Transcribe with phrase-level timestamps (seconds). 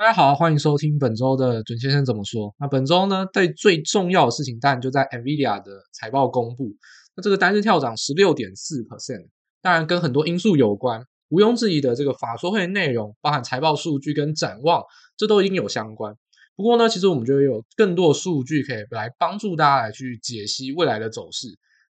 [0.00, 2.54] 大家好，欢迎收听本周的准先生怎么说。
[2.58, 6.74] 那本周呢，对最重要的事情，当然就在 NVIDIA 的财报公布。
[7.14, 9.28] 那这个单日跳涨十六点四 percent，
[9.60, 11.04] 当然跟很多因素有关。
[11.28, 14.82] 毋庸置疑的，这个法说会内容包含财报数据跟展望，
[15.18, 16.14] 这都一定有相关。
[16.56, 21.46] 不过呢，其实我们觉得有更多的数据可以来帮助大家来去解析未来的走势。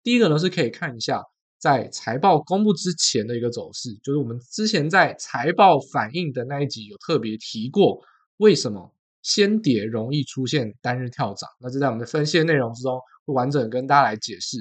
[0.04, 1.24] 第一个呢，是可以看一下
[1.58, 8.00] 在财报公布之前的一个走势，就是我们之前在财报反应的那一集有特别提过，
[8.38, 11.50] 为什么先跌容易出现单日跳涨？
[11.60, 14.58] 那这在我们的分析的内容之中会完整跟大家来解释。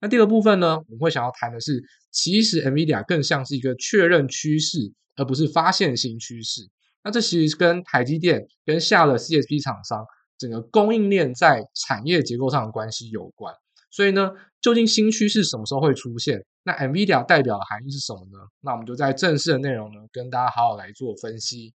[0.00, 6.62] 那第二部分呢，我们会想要谈的是，其实 NVIDIA 更像是一个确认趋势，而不是发现新趋势。
[7.04, 10.04] 那这其实跟台积电跟下的 CSP 厂商
[10.36, 13.54] 整个供应链在产业结构上的关系有关。
[13.90, 16.44] 所以呢，究竟新趋势什么时候会出现？
[16.64, 18.38] 那 NVIDIA 代表的含义是什么呢？
[18.60, 21.72] 那我们就在正式的内容呢，跟大家好好来做分析。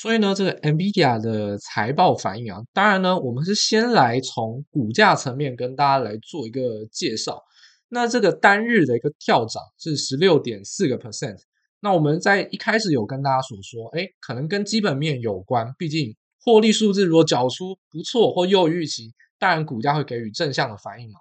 [0.00, 7.42] 所以呢，这个 NVIDIA 的财报反应啊，当然呢，我们是先来从股价层面跟大家来做一个介绍。
[7.88, 11.38] 那这个单日的一个跳涨是十六点四个 percent。
[11.80, 21.18] 那我们在一开始有跟大家所说，哎，可能跟基本面有关，毕竟获利数字如果缴出不错或优于预期，当然股价会给予正向的反应嘛。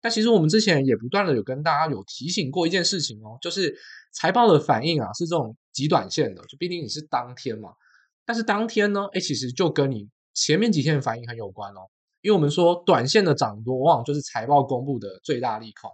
[0.00, 3.76] 但其实我们之前也不断的有跟大家有提醒过一件事情哦，就是
[4.12, 7.70] 财报的反应啊是这种极短线的，就毕竟你是当天嘛。
[8.30, 11.80] 但是当天呢，哎，其实就跟你前面几天的反应很有关哦。
[12.20, 15.90] 因为我们说短线的涨多，往往就是财报公布的最大利空。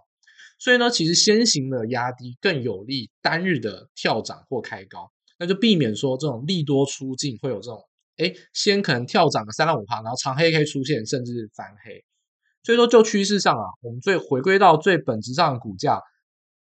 [0.59, 7.81] 所以呢，其实先行的压低更有利单日的跳涨或开高，那就避免说这种利多出尽会有这种，
[8.17, 12.05] 哎，先可能跳涨个三到五趴，然后长黑 K 出现，甚至翻黑。
[12.61, 15.99] 所以说，就趋势上啊，我们最回归到最本质上的股价，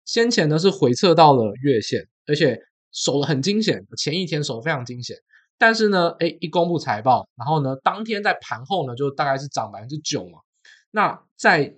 [0.06, 2.60] 先前呢是回撤到了月线，而且
[2.92, 5.18] 守得很惊险，前一天守得非常惊险。
[5.66, 10.40] 但是呢，哎，一公布财报，然后呢，当天在盘后呢，就大概是涨百分之九嘛。
[10.92, 11.74] 那在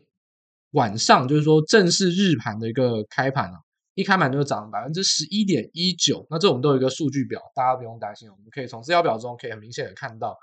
[0.71, 3.59] 晚上，就是说正式日盘的一个开盘啊，
[3.93, 6.25] 一开盘就涨百分之十一点一九。
[6.31, 10.35] 那这我们都有一个数据表，大家不用担心，我们可以从资料表中可以很明显的看到，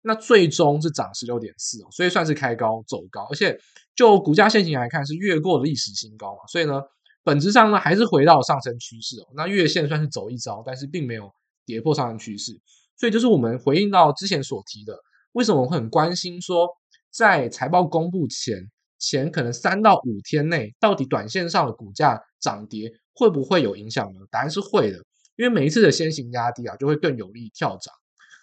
[0.00, 3.60] 那最终是涨十六点四哦，所以算是开高走高，而且
[3.94, 6.80] 就股价现形来看是越过了历史新高嘛，所以呢，
[7.22, 9.26] 本质上呢还是回到上升趋势哦。
[9.34, 11.30] 那月线算是走一遭，但是并没有。
[11.66, 12.52] 跌破上升趋势，
[12.98, 14.98] 所以就是我们回应到之前所提的，
[15.32, 16.68] 为什么我很关心说，
[17.10, 24.20] 在财报公布前前可能三到五天内，到底短线上的股价涨跌会不会有影响呢？
[24.30, 24.96] 答案是会的，
[25.36, 27.92] 因为每一次的先行压低啊，就会更有利跳涨。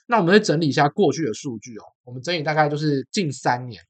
[0.05, 3.81] 那我们再整理一下过去的数据哦，我们整理大概就是近三年，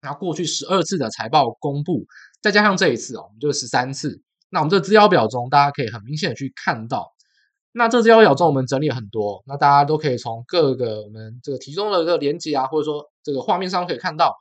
[0.00, 2.04] 然后过去十二次的财报公布，
[2.40, 4.22] 再加上这一次哦，我们就十三次。
[4.50, 7.15] 那我们这个资料表中，大家可以很明显的去看到。
[7.78, 14.34] 那这资料表中我们整理很多，那大家都可以从各个我们这个题中的这个连接啊，或者说这个画面上可以看到，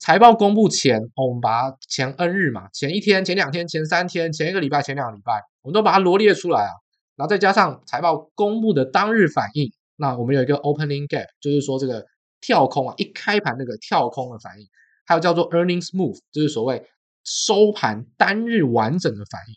[0.00, 6.72] 财报公布前，我们把它前 N 日嘛，前一天、前两天、前三天、前一个礼拜、前两个礼拜，我们都把它罗列出来啊，
[7.14, 12.04] 然后再加上财报公布的当日反应，那我们有一个 opening gap，就是说这个
[12.40, 14.66] 跳空啊，一开盘那个跳空的反应，
[15.06, 16.84] 还有叫做 earnings move，就是所谓
[17.22, 19.54] 收盘单日完整的反应。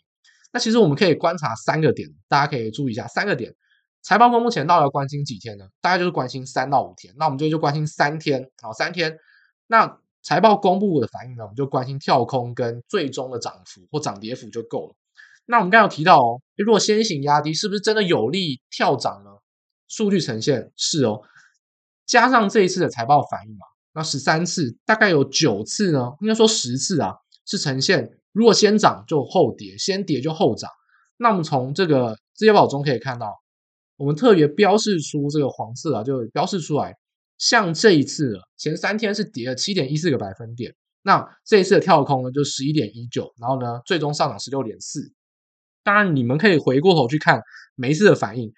[0.54, 3.52] 那其实我们可以观察三个点，大家可以注意一下三个点。
[4.02, 5.66] 财报公布前到底要关心几天呢？
[5.80, 7.12] 大概就是关心三到五天。
[7.18, 9.18] 那我们就就关心三天，好，三天。
[9.66, 14.94] 那财报公布的反应呢，我们就关心跳空跟最终的涨幅或涨跌幅就够了。
[15.46, 19.30] 那我们刚刚有提到哦，如果先行压低，是不是真的有利跳涨呢？
[19.88, 21.22] 数据呈现是哦，
[22.06, 28.20] 加上这一次的财报反应嘛，那十三次大概有九次呢，应该说十次啊，是呈现。
[28.34, 30.68] 如果先涨就后跌，先跌就后涨。
[31.16, 33.32] 那我们从这个资料宝中可以看到，
[33.96, 36.92] 我们特别标示出这个黄色啊，就标示出来。
[37.38, 45.12] 像这一次前三天是跌了七点一四个百分点，那这一次的跳空呢就十一点一九，然后呢最终上涨十六点四。
[45.84, 47.40] 当然你们可以回过头去看
[47.76, 48.52] 每一次的反应，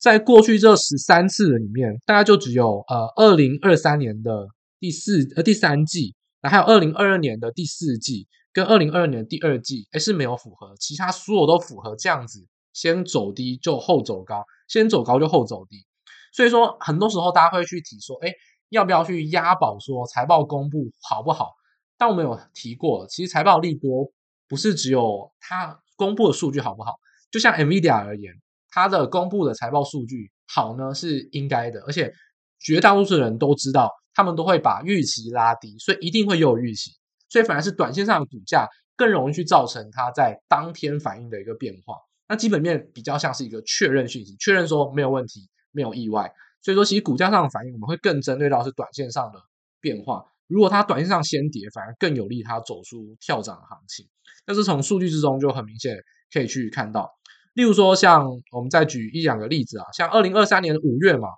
[0.00, 4.48] 在过去这十三次的里面，大概就只有呃二零二三年的
[4.80, 8.26] 第四呃第三季，然后还有二零二二年的第四季。
[8.52, 15.86] 跟二零二二年的第二季，诶是没有符合，其他所有都符合这样子，先走低就后走高，先走高就后走低。
[16.32, 18.32] 所以说，很多时候大家会去提说，诶
[18.70, 21.52] 要不要去押宝说财报公布好不好？
[21.98, 24.10] 但我们有提过，其实财报利多
[24.48, 26.94] 不是只有它公布的数据好不好，
[27.30, 28.34] 就像 NVIDIA 而言，
[28.70, 32.12] 它的公布的财报数据好呢是应该的，而且
[32.58, 36.90] 绝大多数人都知道，他们都会把预期拉低，所以一定会有预期，
[37.32, 41.96] 所以反而是短线上的股价更容易去造成它在当天反应的一个变化。
[42.28, 46.30] 那基本面比较像是一个确认讯息，确认说没有问题，没有意外，
[46.60, 49.40] 所以说其实股价上的反应我们会更针对到是短线上的
[49.80, 50.26] 变化。
[50.46, 54.06] 如果它短线上先跌，反而更有利它走出跳涨行情。
[54.44, 55.96] 但是从数据之中就很明显
[56.30, 57.10] 可以去看到，
[57.54, 61.28] 例如说像我们再举一两个例子啊，像二零二三年五月嘛，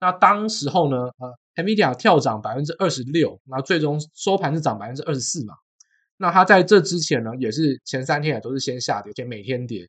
[0.00, 5.54] 那当时候呢，呃，NVIDIA 跳涨百分之二十六，那最终收盘是涨百分之二十四嘛。
[6.16, 9.88] 那它在这之前呢，也是前三天也都是先下跌，且每天跌。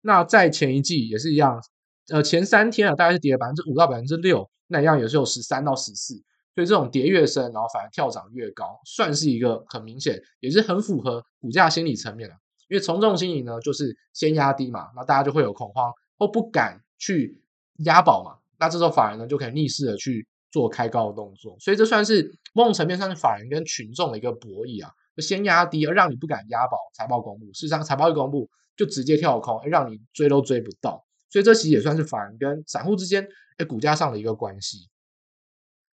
[0.00, 1.60] 那在前一季也是一样，
[2.08, 6.14] 呃，前三天啊，大概是跌了百分之五到百分之六，那一样也是有十三到十四。
[6.54, 12.34] 所以这种跌越深，然后反而跳涨越高，算是一个很明显，也是很符合股价心理层面的。
[12.68, 17.38] 因为从众心理呢，就是先压低嘛，那大家就会有恐慌或不敢去
[17.84, 21.56] 押宝嘛，那这时候反而呢就可以逆势的去做开高的动作。
[21.58, 31.04] 所以这算是某种层面上是法人跟群众的一个博弈啊，就先压低而让你不敢押宝，财报公布，事实上财报一公布就直接跳空，让你追都追不到。
[31.28, 33.26] 所以这其实也算是法人跟散户之间
[33.58, 34.88] 诶股价上的一个关系。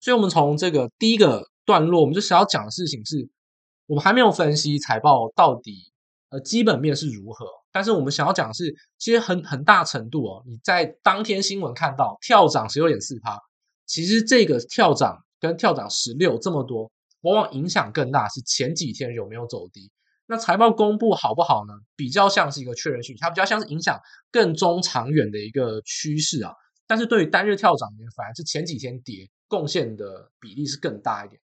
[0.01, 3.29] 所以，我们从这个第一个段落，我们就想要讲的事情是，
[3.87, 5.93] 我们还没有分析财报到底
[6.31, 13.41] 呃基本面是如何，但是我们想要讲的是，其实很很大程度哦，你在当天新闻看到跳涨十六点四趴，
[13.87, 16.91] 其实这个跳涨跟跳涨十六这么多，
[17.23, 19.91] 往往影响更大是前几天有没有走低。
[20.27, 21.73] 那财报公布好不好呢？
[21.95, 23.99] 比较像是一个确认讯息，它比较像是影响
[24.31, 26.53] 更中长远的一个趋势啊。
[26.87, 29.31] 但是对于单日跳涨，反而是前几天跌。
[29.49, 31.41] 贡献的比例是更大一点，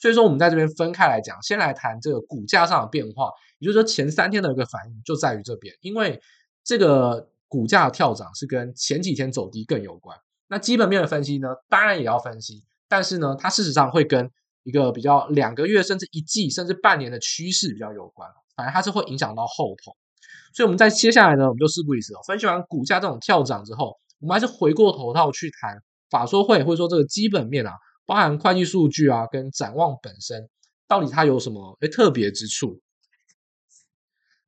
[0.00, 6.18] 所以说我们在这边分开来讲，先来谈这个股价上的变化，也就是说前三天的一个反应就在于这边，因为
[6.64, 10.16] 这个股价的跳涨是跟前几天走低更有关。
[10.52, 14.30] 那基本面的分析呢，当然也要分析，但是呢，它事实上会跟
[14.64, 19.96] 一个比较两个月甚至一季甚至半年的趋势比较有关，反正它是会影响到后头。
[20.52, 25.82] 所以我们在接下来呢，我们就事不宜迟哦，分析完股价这种跳涨之后，我们还是回过头套去谈。
[26.10, 27.72] 法说会或者说这个基本面啊，
[28.04, 30.50] 包含会计数据啊，跟展望本身，
[30.86, 32.78] 到底它有什么诶特别之处？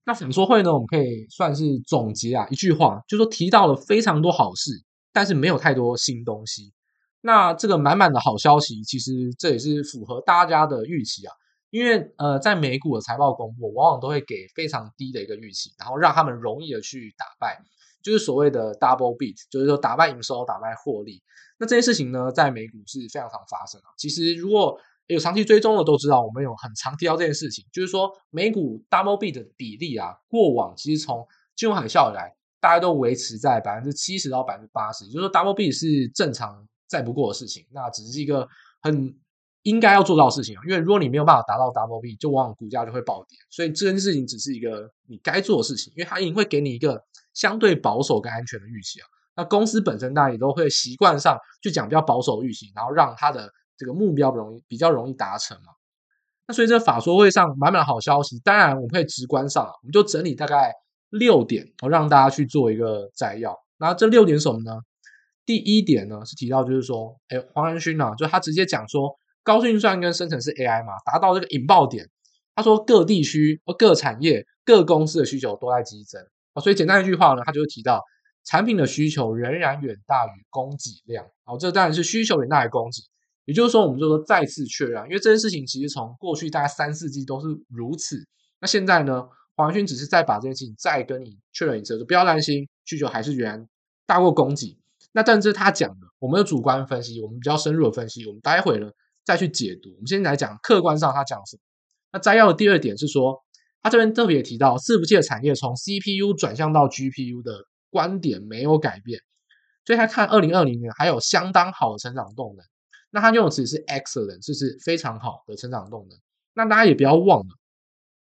[0.05, 4.71] 那法说会呢，我们可以算是总结啊，一句话，就是说提到了非常多好事，
[5.15, 6.75] 但是没有太多新东西。
[7.23, 11.33] 那这个满满的好消息，其实这也是符合大家的预期啊，
[11.71, 17.59] 因为呃，在美股的财报公布，往往都会给非常低的一个预期，然后让他们容易的去打败。
[18.03, 21.23] 就是所谓的 double beat，就是说打败营收、打败获利。
[21.59, 23.87] 那这件事情呢，在美股是非常常发生的。
[23.97, 31.27] 其实如果有长期追踪的都知道，我们有很常提到这件事情，就是说美股 double beat 的比例啊，过往其实从
[31.57, 32.35] 金融海啸以来，
[32.65, 37.67] 大家都维持在百分之七十到百分之八十，也就是说 double b 是正常再不过的事情。
[37.71, 38.49] 那只是一个
[38.81, 39.15] 很
[39.65, 43.37] 应该要做到的事情，因为如果你没有办法达到 double b，就往往股价就会暴跌。
[43.51, 47.05] 所以这件事情只是一个你该做的事情，因为它已经会给你一个。
[47.35, 55.73] 相对保守跟安全的预期啊，那公司本身当然也都会习惯上去讲比较保守预期，然后让它的这个目标容易比较容易达成嘛。
[56.47, 60.73] 那所以这法说会上满满的好消息，当然我们可以直观上，我们就整理大概
[61.19, 63.57] 六点，我让大家去做一个摘要。
[63.79, 64.81] 然后这六点什么呢？
[65.47, 72.09] 第一点呢是提到就是说，哎，黄仁勋啊，就他直接讲说，高速运算跟生成式 AI 嘛，达到这个引爆点。
[72.55, 76.21] 他说各地区、各产业、各公司的需求都在激增。
[76.63, 78.03] 所以简单一句话呢，他就会提到
[78.45, 81.27] 产品的需求仍然远大于供给量。
[81.45, 83.03] 好，这当然是需求远大于供给，
[83.45, 88.25] 也就是说，我们就说再次确认，因为这件事情其实从过去大概三四季都是如此。
[88.61, 93.69] 那现在呢，黄仁勋只是再把这件事情再跟你确认一次，就不要担心，需求还是远
[94.07, 94.79] 大过供给。
[95.13, 98.91] 那但是他讲的，我们有主观分析，我们比较深入的分析，我们待会呢
[99.25, 99.91] 再去解读。
[99.91, 101.61] 我们先来讲客观上他讲什么。
[102.13, 103.43] 那摘要的第二点是说。
[103.87, 109.21] 他这边特别提到，伺服器的产业从 CPU 转向到 GPU 的观点没有改变，
[109.85, 112.65] 所以他看二零二零年还有相当好的成长动能。
[113.11, 116.19] 那他用的词是 excellent，就是非常好的成长动能。
[116.55, 117.49] 那大家也不要忘了，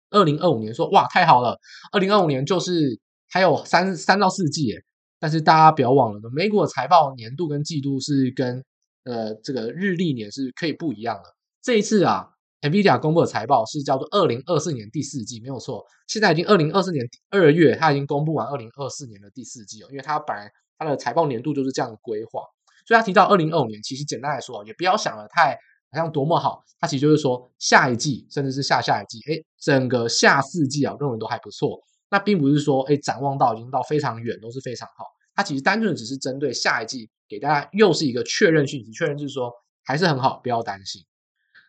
[0.09, 1.59] 二零二五年说哇太好了，
[1.91, 2.99] 二零二五年就是
[3.29, 4.73] 还有三三到四季。
[5.19, 8.63] 但是大家不要忘了，美股的财报年度跟季度是跟
[9.03, 11.23] 呃这个日历年是可以不一样的。
[11.61, 12.29] 这一次啊。
[12.61, 15.81] NVIDIA 公布的财报是叫做二零二四年第四季，没有错。
[16.07, 19.87] 现在已经二零二四年二月，它已经公布完二零二四年的第四季了。
[19.91, 22.41] 因为它本来它的财报年度就是这样的规划，
[22.85, 25.57] 所以他提到二零二五年，其实简单来说，也不要想得太
[25.91, 26.63] 好像多么好。
[26.79, 31.81] 它其实就是说下一季，甚至是下下一季，哎，整个下四季啊，认为都还不错。
[32.09, 35.05] 那并不是说哎，展望到已经到非常远，都是非常好。
[35.35, 39.51] 它其实单纯只是针对下一季给大家又是一个确认讯息，确认就是说
[39.83, 41.03] 还是很好，不要担心。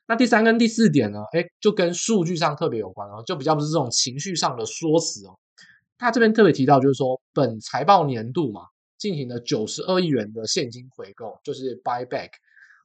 [0.06, 5.38] 那第三跟第四点呢，哎，就跟数据上特别有关哦，就比较不是这种情绪上的说辞哦。
[5.98, 8.62] 他这边特别提到就是说，本财报年度嘛，
[8.96, 12.30] 进行了九十二亿元的现金回购，就是 buyback。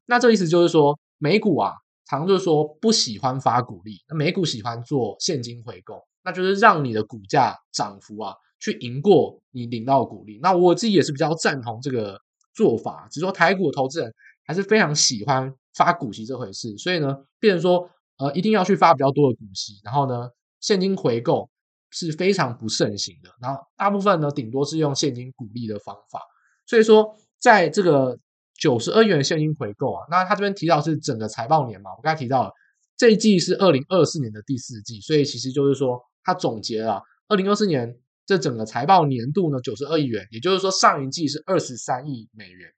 [0.05, 1.73] 那这意思就是说，美股啊，
[2.05, 10.39] 常就是说不喜欢发股利，那美股喜欢做现金回购，那就是让你的股价涨幅啊，去赢过你领到的股利。
[10.41, 12.21] 那我自己也是比较赞同这个
[12.53, 14.13] 做法，只是说台股投资人
[14.45, 15.53] 还是非常喜欢。
[15.77, 20.29] 发股息这回事，所以呢，变成说，呃，一定要去发比较多的股息，然后呢，
[20.61, 21.49] 现金回购
[21.89, 23.29] 是非常不盛行的。
[23.41, 26.21] 然后大部分呢，顶多是用现金股利的方法。
[26.65, 28.17] 所以说，在这个
[28.59, 32.51] 九十二元现金回购啊，那他这边提到是整个财报年嘛，我刚才提到了
[32.97, 42.69] 这一季是二零二四年的第四季，所以其实就是说，他总结了二零二四年这整个财报年度呢，九十二亿元，也就是说上一季是二十三亿美元。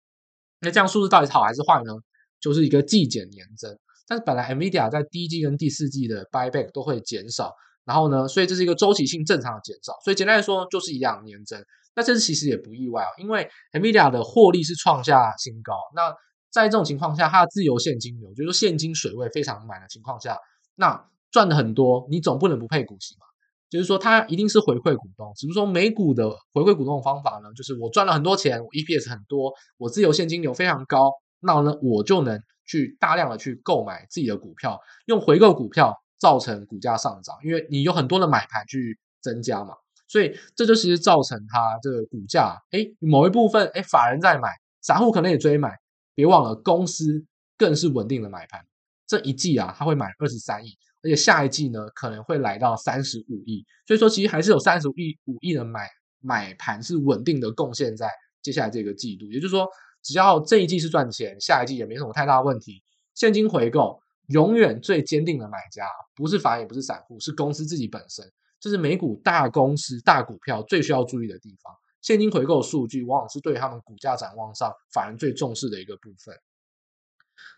[0.61, 1.93] 那这样数字到底好还是坏呢？
[2.39, 7.53] 就是一个季减年增，但是本来 NVIDIA 在第一季跟第四季的 buyback 都会减少，
[7.85, 11.63] 然后呢，所以这是一个周期性正常的减少，所以简单来说就是一样年增。
[11.97, 15.73] 那这其实也不意外哦，因为 NVIDIA 的获利是创下新高。
[15.95, 16.13] 那
[16.51, 20.37] 在这种情况下，它的自由现金流，就是说现金水位非常满的情况下，
[20.75, 23.25] 那赚的很多，你总不能不配股息嘛？
[23.67, 31.11] 就是说它一定是回馈股东，只是说美股的回馈股东的方法呢，就是我赚了很多钱，EPS 很多，我自由现金流非常高。
[31.39, 39.73] 那呢，我就能去大量的去购买自己的股票，用回购股票造成股价上涨，因为你有很多的买盘去增加嘛，
[40.07, 44.49] 所以这就其实造成它这个股价，哎，某一部分哎法人在买，
[44.81, 45.77] 散户可能也追买，
[46.15, 47.25] 别忘了公司
[47.57, 48.65] 更是稳定的买盘，
[49.05, 50.69] 这一季啊，它会买二十三亿，
[51.03, 55.89] 而且下一季呢可能会来到三十五亿，所以说其实还是有三十五亿五亿的买
[56.21, 58.09] 买盘是稳定的贡献在
[58.41, 59.67] 接下来这个季度，也就是说。
[60.03, 62.81] 只要这一季是赚钱，下一季也没什么太大问题。
[63.13, 65.85] 现金回购永远最坚定的买家，
[66.15, 68.23] 不是法人也不是散户，是公司自己本身。
[68.59, 71.73] 这是美股大公司大股票最需要注意的地方。
[72.01, 76.35] 现金回购数据往往是对他们股价展望上反而最重视的一个部分。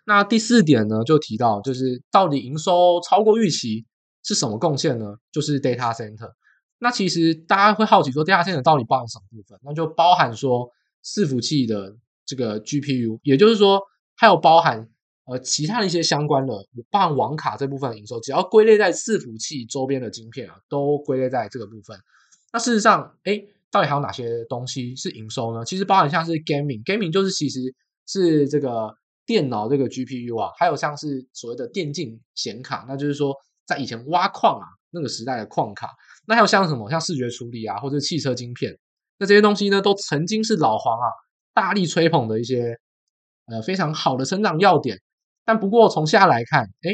[0.06, 3.86] 那第四点呢，就提到就是到底营收超过预期
[4.24, 5.18] 是什么贡献呢？
[5.32, 6.34] 就是 data center。
[6.80, 9.60] 那其实大家会好奇说，data center 到底包含什么部分？
[9.64, 10.72] 那就包含说
[11.04, 11.96] 伺服器的。
[12.26, 13.82] 这个 GPU，也就是说，
[14.16, 14.88] 还有包含
[15.30, 16.54] 呃其他的一些相关的，
[16.90, 21.98] 包含网卡这部分的营收，只要归类在伺服器周边的晶片啊，都归类在这个部分。
[22.52, 25.64] 那事实上，哎，到底还有哪些东西是营收呢？
[25.64, 27.60] 其实包含像是 Gaming，Gaming 就是其实
[28.08, 28.94] 是这个
[29.26, 33.36] 电脑这个 GPU 啊，还有像是所谓的电竞显卡，那就是说
[33.68, 35.90] 在以前挖矿啊那个时代的矿卡，
[36.26, 38.76] 那还有像什么像视觉处理啊，或者汽车晶片，
[39.20, 41.08] 那这些东西呢，都曾经是老黄啊。
[41.52, 42.78] 大力吹捧的一些
[43.48, 44.98] 呃非常好的成长要点，
[45.50, 46.94] 但不过从现在来看，哎，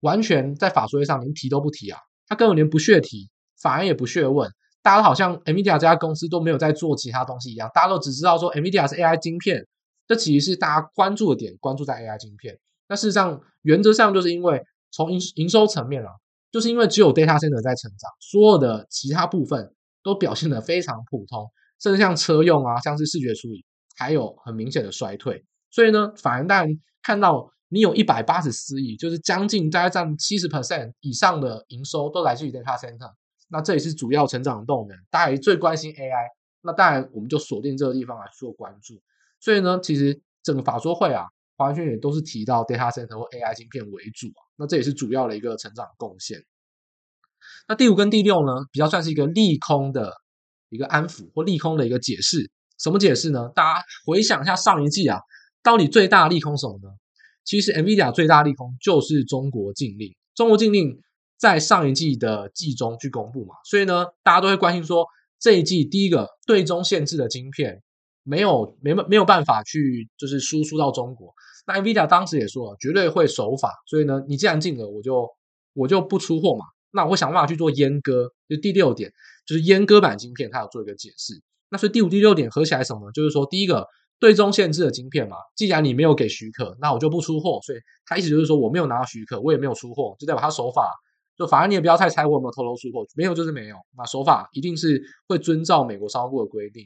[0.00, 3.30] 完全在法说会上连提都不提啊，他根本连不屑提，
[3.62, 4.50] 法人也不屑问，
[4.82, 9.64] 大家都好像 NVIDIA 这家公司都没有在做其他东西一样，大家都只知道说 NVIDIA 是 AI 晶片，
[10.08, 12.58] 这其实是大家关注的点，关注在 AI 晶片。
[12.88, 16.10] 那事实上，原则上就是因为从营营收层面啊，
[16.50, 21.48] 就是因为只有 Data Center 在成长，所有的其他部分都表现得非常普通，
[21.80, 23.64] 甚至像车用啊，像是视觉处理。
[24.00, 26.68] 还有很明显的衰退，所以呢，反而当然
[27.02, 33.12] 看到你有一百八十四亿，就是将近大概占七十 percent 以上的营收都来自于 data center，
[33.48, 34.96] 那这也是主要成长的动能。
[35.10, 36.28] 大家最关心 AI，
[36.62, 38.94] 那当然我们就锁定这个地方来做关注。
[39.40, 46.42] 所以呢，其实整个法说会啊，完全也都是提到 data center 或 AI 芯片为主啊，那这也是主要的一个成长贡献。
[47.68, 50.12] 那第五跟第六呢，比较算是一个利空的
[50.70, 52.50] 一个安抚或利空的一个解释。
[52.78, 53.50] 什么解释呢？
[53.54, 55.18] 大家回想一下上一季啊，
[55.62, 56.88] 到底最大利空什么呢？
[57.48, 60.14] 其实 NVIDIA 最大利空就是中国禁令。
[60.34, 61.00] 中国禁令
[61.38, 65.06] 在上一季的季中去公布嘛，所以呢，大家都会关心说，
[65.40, 67.82] 这一季第一个对中限制的晶片
[68.22, 71.32] 没有没没有办法去就是输出到中国。
[71.66, 73.72] 那 NVIDIA 当时也说了，绝对会守法。
[73.86, 75.26] 所以呢，你既然禁了，我就
[75.72, 76.66] 我就不出货嘛。
[76.90, 79.10] 那我会想办法去做阉割，就第六点
[79.46, 81.40] 就是阉割版晶片，它有做一个解释。
[81.70, 83.10] 那所以第五、第六点合起来什么？
[83.12, 83.86] 就是说，第一个
[84.20, 87.60] 对中限制的晶片嘛，既然你没有给许可，那我就不出货。
[87.62, 90.92] 所以他意思就是说，我没有拿到许可，我也没有出货，就代表他守法。
[91.36, 93.76] 就反正你也不要太猜我有没有偷偷出货，没有就是没有。
[93.96, 96.84] 那守法一定是会遵照美国商务部的规定。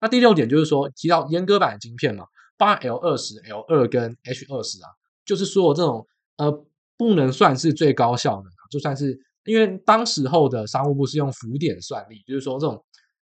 [0.00, 2.24] 那第六点就是说，提到阉割版的晶片嘛，
[2.58, 4.88] 八 L 二十、L 二跟 H 二十啊，
[5.24, 6.06] 就是说这种
[6.38, 6.50] 呃
[6.96, 12.84] 不能算是最高效能，就算是因为当时候的商务部是用浮点算力，就是说这种。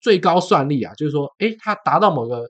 [0.02, 2.50] 最高算力啊，就是说，诶，它达到某个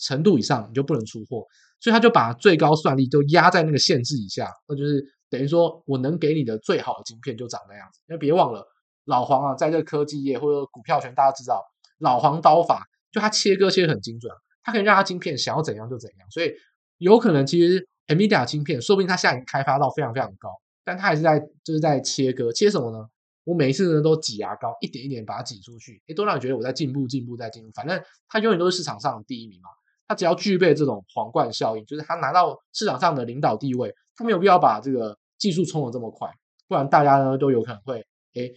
[0.00, 1.46] 程度以上，你就不能出货。
[1.80, 8.00] 所以他就把最高算力都压在那个限制以下，那就是等于说我能给你的最好的晶片就长那样子。
[8.08, 8.66] 因为别忘了，
[9.06, 11.62] 老黄啊，在这科技业或者股票圈，大家知道
[11.98, 14.30] 老黄刀法，就他切割切得很精准，
[14.62, 16.30] 他可以让他晶片想要怎样就怎样。
[16.30, 16.52] 所以
[16.98, 20.50] 有可能其实 NVIDIA 晶片，说不定他现在已经开发到非常非常高，
[20.84, 23.06] 但他还是在就是在切割，切什么呢？
[23.44, 27.70] 我每一次呢都挤牙膏，一点一点把它挤出去，诶，都让你觉得我在进步、进步、在进步。
[27.74, 29.70] 反正他永远都是市场上的第一名嘛。
[30.10, 36.28] 他只要具备这种皇冠效应，就是他拿到市场上的领导地位，他没有必要把这个技术冲得这么快，
[36.66, 38.52] 不然大家呢都有可能会诶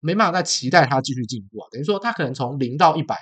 [0.00, 1.66] 没办法再期待他继续进步啊。
[1.70, 3.16] 等于说他可能从零到一百，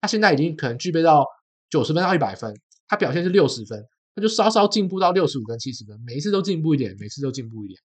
[0.00, 1.26] 他现在已经可能具备到
[1.68, 2.54] 九十分到一百分，
[2.86, 7.80] 他表现是六十分，他就稍稍进步到六十五跟七十分，每一次都进步一点，每次都进步一点。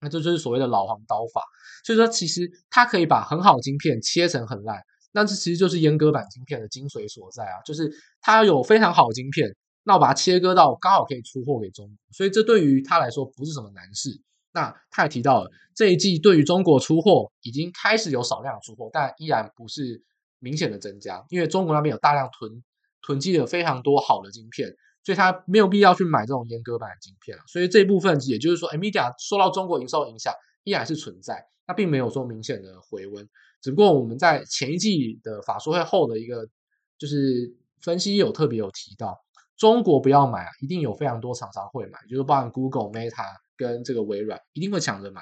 [0.00, 1.42] 那这就是所谓的老黄刀法。
[1.84, 4.80] 所以说，其实他可以把很好的晶片切成很烂。
[5.12, 14.20] 那这其实就是阉割版晶片的精髓所在啊，就是它有非常好的晶片，那我把它切割到刚好可以出货给中国，所以这对于它来说不是什么难事。
[14.52, 20.02] 那他也提到了这一季对于中国出货已经开始有少量出货，但依然不是
[20.40, 22.64] 明显的增加，因为中国那边有大量囤
[23.02, 24.68] 囤积了非常多好的晶片，
[25.04, 27.44] 所以他没有必要去买这种阉割版的晶片了。
[27.46, 30.32] 所以这一部分也就是说，NVIDIA 受到中国营收影响
[30.64, 33.28] 依然是存在，它并没有说明显的回温。
[33.68, 36.48] 只不过我们在前一季的法说会后的一个
[36.96, 39.14] 就是分析有特别有提到，
[39.58, 43.26] 中国不要买啊，一定有非常多厂商会买，就是包含 Google、Meta
[43.58, 45.20] 跟这个微软一定会抢着买，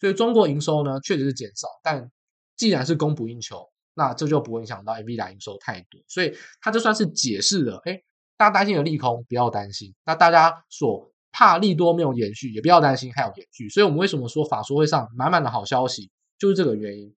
[0.00, 2.08] 所以中国营收呢确实是减少，但
[2.56, 8.00] 既然是供不应求，那这就不会影响到 NVIDIA 营收太多，所以它就算是解释了，哎，
[8.36, 17.12] 大家担心的利空不要担心，那大家所怕利多没有延续也不要担心还有延续，所以我们为什么说法说会上满满的好消息，就是这个原因。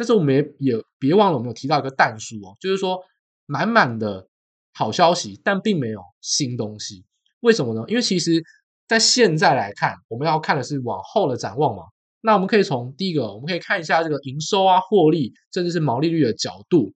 [0.00, 2.98] 但是我们也也别忘了，我们有提到一个但书哦，就是说
[3.44, 4.26] 满满的
[4.72, 7.04] 好消息，但并没有新东西。
[7.40, 7.84] 为什么呢？
[7.86, 8.42] 因为其实
[8.88, 11.82] 在现在来看，我们要看的是往后的展望嘛。
[12.22, 16.94] 那我们可以从第一个，我们可以看一下这个营收啊、获利，甚至是毛利率的角度。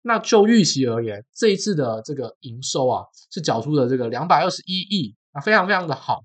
[0.00, 6.24] 那就预期而言，这一次的这个营收啊，是缴出的这个两百二十一亿啊，非常非常的好。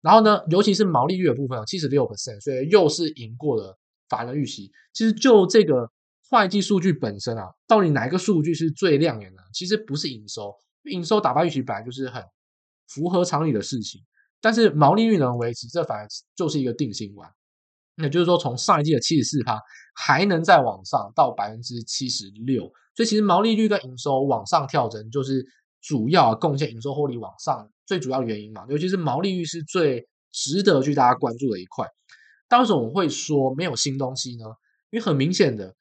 [0.00, 3.78] 然后呢，尤其是毛利率的部分七十六 percent，所以又是赢过了。
[4.12, 5.90] 法人预期，其实就这个
[6.28, 9.42] 会计数据本身啊，到底哪一个数据是最亮眼的？
[9.54, 12.22] 其实不是营收，营收打败预期本来就是很
[12.88, 14.02] 符合常理的事情。
[14.42, 17.30] 但是毛利率能维持，这反而就是一个定心丸。
[17.94, 19.58] 那就是说，从上一季的七十四趴
[19.94, 22.64] 还能再往上到百分之七十六，
[22.96, 25.44] 所以其实毛利率跟营收往上跳增，就是
[25.80, 28.64] 主要贡献营收获利往上最主要的原因嘛。
[28.68, 31.86] 尤其是毛利率是最值得去大家关注的一块。
[32.52, 34.44] 当时我们会说没有新东西呢？
[34.90, 35.74] 因为很明显的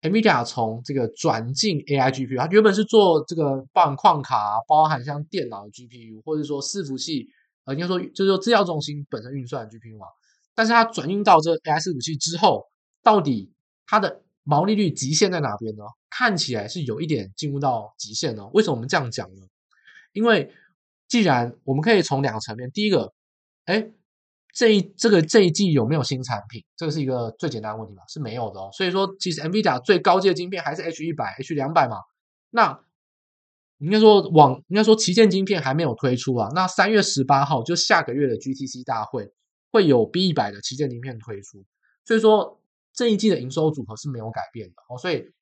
[0.00, 7.26] ，NVIDIA 从这个转进 AI GPU，它原本是做这个包含矿卡、包含像电脑的 GPU，或者说伺服器，
[7.66, 10.06] 呃，应该说就是说资料中心本身运算的 GPU 嘛。
[10.54, 12.64] 但是它转运到这 AI 伺服器之后，
[13.02, 13.52] 到底
[13.84, 15.84] 它的毛利率极限在哪边呢？
[16.08, 18.48] 看起来是有一点进入到极限呢。
[18.54, 19.42] 为什么我们这样讲呢？
[20.14, 20.50] 因为
[21.06, 23.12] 既然我们可以从两个层面，第一个，
[23.66, 23.90] 哎。
[24.54, 26.62] 这一这个这一季有没有新产品？
[26.76, 28.02] 这个是一个最简单的问题嘛？
[28.08, 28.70] 是没有的哦。
[28.72, 31.96] 所以说，其实 NVIDIA 最高阶的晶片还是 H 一百、H 两百嘛。
[32.50, 32.80] 那
[33.78, 36.48] 应该说往应该说旗舰晶片还没有推出啊。
[36.54, 39.28] 那三月十八号就下个月的 GTC 大会
[39.72, 41.64] 会有 B 一百的旗舰晶片推出。
[42.04, 42.60] 所以说
[42.94, 44.96] 这一季的营收组合是没有改变的哦。
[44.96, 45.32] 所以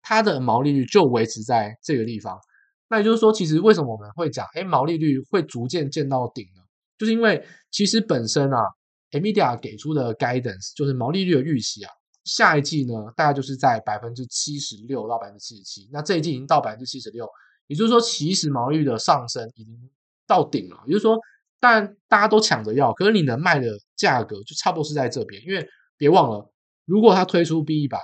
[0.00, 2.38] 它的毛利率就维持在这个地方。
[2.88, 6.59] 那也就是说，其实为什么我们会讲，哎，毛利率会逐渐见到顶呢？
[7.00, 8.60] 就是因为其实本身啊
[9.12, 11.90] ，Amidia 给出的 guidance 就是毛利率的预期啊，
[12.24, 17.26] 下一季呢大概就是在百分之七十六到百分之七十七，那这一季已经到百分之七十六，
[17.68, 19.74] 也就是说其实毛利率的上升已经
[20.26, 20.76] 到顶了。
[20.86, 21.18] 也就是说，
[21.58, 26.52] 但大家都抢着要，可是你能卖的价格就差不多是在这边，因为别忘了，
[26.84, 27.98] 如果它推出 B 一百，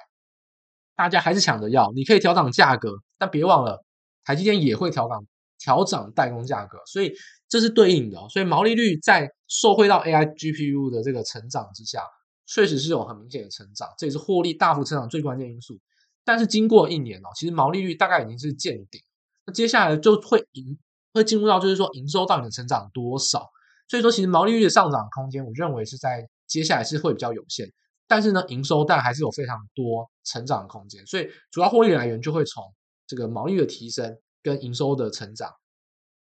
[0.95, 3.85] 大家还是抢着要，你可以调涨价格，但别忘了
[4.25, 5.27] 台积电也会调涨
[5.59, 7.13] 调涨代工价格，所以。
[7.49, 12.03] 这是对应的，所以毛利率在受惠到 AI GPU 的这个成长之下，
[12.47, 15.79] 确实是有很明显的成长，这也是获利大幅成长最关键因素。
[16.25, 19.01] 但是经过一年哦，其实毛利率大概已经是见顶，
[19.47, 20.77] 那接下来就会营
[21.15, 23.49] 会进入到就是说营收到底能成长多少。
[23.89, 27.73] 所以说，其实毛利率的上涨空间，我认为是在接下来是会比较有限。
[28.09, 32.65] 但是呢，营收但还是有非常多成长的空间，所以主要获利来源就会从
[33.07, 35.53] 这个毛利的提升跟营收的成长。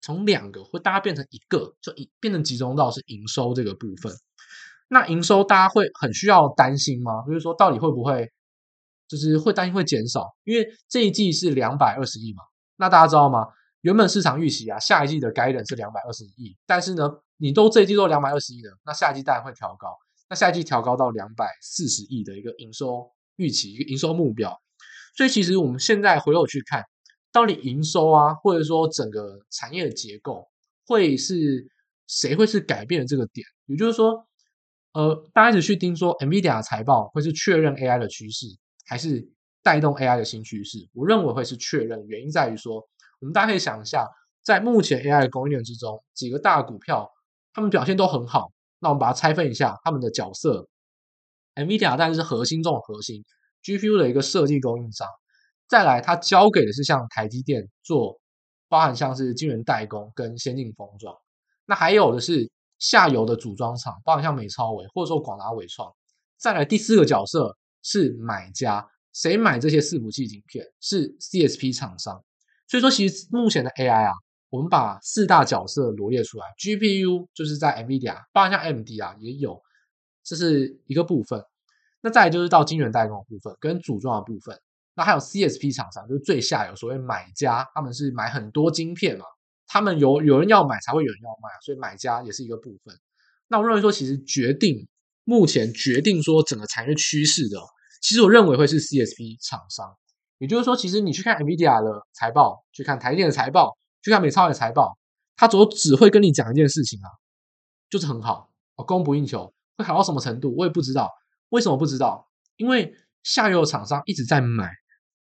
[0.05, 4.13] 从两个会大家变成一个，就一变成集中到是营收这个部分。
[4.87, 7.23] 那营收大家会很需要担心吗？
[7.25, 8.31] 就是说到底会不会，
[9.07, 10.35] 就是会担心会减少？
[10.43, 12.43] 因为这一季是两百二十亿嘛。
[12.75, 13.47] 那大家知道吗？
[13.81, 19.97] 原本市场预期啊，下一季的 guidance 是两百二十亿，但是呢，你都这一季都两百二十亿了，那下一季当然会调高，
[20.29, 24.55] 那下一季调高到两百四十亿的一个营收预期，一个营收目标。
[25.17, 26.83] 所以其实我们现在回头去看，
[27.35, 30.47] 到底营收啊，或者说整个产业的结构，
[30.87, 31.67] 会是
[32.07, 33.45] 谁会是改变的这个点？
[33.65, 34.25] 也就是说，
[34.93, 38.47] 呃，大家一直去盯说 NVIDIA 的财报会是确认 AI 的趋势，
[38.85, 39.27] 还是
[39.61, 40.77] 带动 AI 的新趋势？
[40.93, 42.87] 我认为会是确认，原因在于说。
[43.19, 44.07] 我们大家可以想一下，
[44.41, 47.11] 在目前 AI 的供应链之中，几个大股票，
[47.53, 48.53] 他们表现都很好。
[48.79, 50.69] 那我们把它拆分一下，他们的角色
[51.55, 53.25] ，NVIDIA 当然是核心中的核心
[53.63, 55.05] ，GPU 的一个设计供应商。
[55.67, 58.19] 再来，它交给的是像台积电做，
[58.67, 61.15] 包含像是晶圆代工跟先进封装。
[61.65, 65.91] 那还有的是下游的组装厂，包含像美超伟或者说广达伟创。
[66.37, 70.65] 再来第四个角色是买家，谁买这些伺服器晶片？
[70.81, 72.23] 是 CSP 厂商。
[72.67, 74.13] 所以说，其实目前的 AI 啊，
[74.49, 79.61] 我们把四大角色罗列出来，GPU 就是在 NVIDIA，包含像 MD 啊也有，
[80.23, 81.43] 这是一个部分。
[82.01, 84.59] 那再就是到晶圆代工的部分跟组装的部分，
[84.95, 89.25] 那还有 CSP 厂商，就是最下游所谓买家，他们是买很多晶片嘛，
[89.67, 92.97] 他们有有人要买才会有人要卖，所以买家也是一个部分。
[93.47, 94.87] 那我认为说，其实决定
[95.23, 97.59] 目前决定说整个产业趋势的，
[98.01, 99.95] 其实我认为会是 CSP 厂商。
[100.37, 104.97] 也就是说，其实你去看 NVIDIA 的财报，去看台积电的财报，去看美超的财报，
[105.37, 107.07] 它只只会跟你讲一件事情啊，
[107.89, 111.09] 就是很好，供不应求，会好到什么程度，我也不知道。
[111.49, 112.27] 为什么不知道？
[112.57, 114.69] 因为下游厂商一直在买，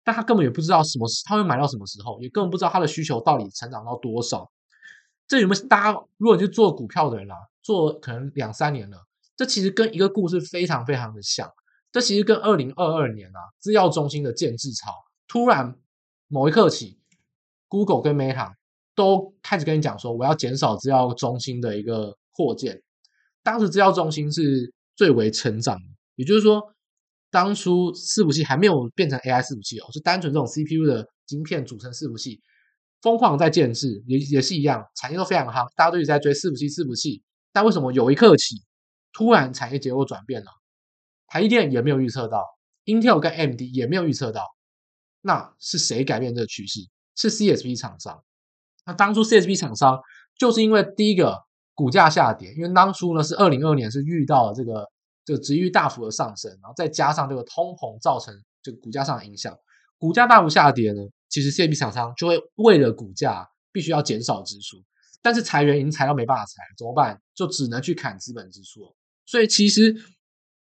[0.09, 4.49] 但他根本也不知道什么时他会买到什么时候，也根本不知道他的需求到底成长到多少。
[5.27, 8.97] 这有没有大家如果你去做股票的人啊，做可能两三年了，
[9.37, 11.47] 这其实跟一个故事非常非常的像。
[11.91, 14.91] 这其实跟二零二二年啊，制药中心的建制潮，
[15.27, 15.77] 突然
[16.27, 16.97] 某一刻起
[17.67, 18.53] ，Google 跟 Meta
[18.95, 22.81] 都开始跟你讲说，我要减少制药中心的一个扩建。
[23.43, 26.73] 当时制药中心是最为成长的，也就是说，
[27.31, 32.41] 当初伺服器还没有变成 AI 伺服器哦，是单纯这种 CPU 的晶片组成伺服器，
[33.01, 37.21] 疯狂在建置，也也是一样，产业都非常夯，大家都一直在追伺服器，伺服器。
[37.51, 38.55] 但为什么有一刻起，
[39.13, 40.47] 突然产业结构转变了？
[41.27, 42.43] 台积电也没有预测到
[42.85, 44.43] ，Intel 跟 AMD 也没有预测到，
[45.21, 46.81] 那是谁改变这个趋势？
[47.15, 48.23] 是 CSP 厂商。
[48.85, 49.99] 那当初 CSP 厂商
[50.37, 51.37] 就是因为第一个
[51.75, 54.87] 股价下跌，因为当初呢是二零二二年是遇到了这个
[55.29, 59.55] 这个殖利率大幅的上升，然后再加上这个通膨造成这个股价上的影响，
[59.99, 64.83] 股价大幅下跌呢，其实 CSP 厂商就会为了股价必须要减少支出，
[65.21, 67.21] 但是裁员已经裁到没办法裁，怎么办？
[67.35, 68.95] 就只能去砍资本支出。
[69.25, 69.95] 所以其实。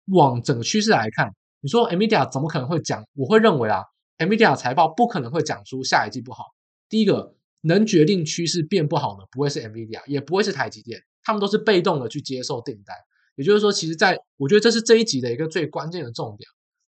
[0.08, 3.06] 往整个趋势来看，你说 NVIDIA 怎么可能会讲？
[3.14, 3.84] 我会认为啊
[4.18, 6.46] ，NVIDIA 财报不可能会讲出下一季不好。
[6.90, 12.96] 第一个能决定趋势变不好的，不会是 NVIDIA，也不会是台积电，他们都是被动的去接受订单。
[13.42, 16.48] 也就是说，其实在我觉得这是这一集的一个最关键的重点。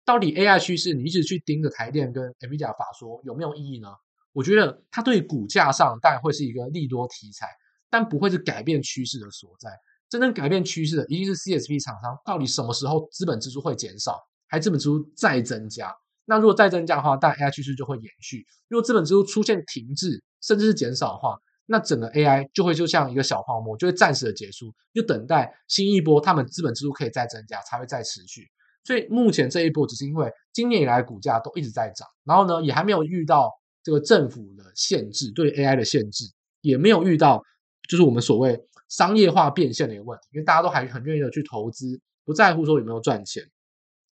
[0.07, 3.89] 到底 AI 趋势，你一直去盯着台电跟 NVIDIA 法说有没有意义呢？
[4.33, 7.47] 我觉得它对股价上当然会是一个利多题材，
[7.91, 9.69] 但不会是改变趋势的所在。
[10.09, 15.95] 真正改变趋势的一定是 CSP 厂商，到底什么时候资本支出会减少，还资本支出再增加？
[16.25, 18.47] 那如果再增加的话，但 AI 趋势就会延续。
[18.69, 21.37] 如果资本支出出现停滞，甚至是减少的话，
[21.69, 28.47] 那整个 AI 就会就像一个小泡沫，就会暂时的结束，就等待新一波他们资本支出可以再增加，才会再持续。
[28.85, 33.53] 所以目前这一波只是因为今年以来股价都一直在涨，然后呢也还没有遇到
[33.83, 36.25] 这个政府的限制，对 AI 的限制，
[36.63, 37.43] 也没有遇到
[37.89, 38.65] 就是我们所谓。
[38.89, 43.43] 商业化变现的一个问题，因为大家都还很愿意的去投资，不在乎说有没有赚钱，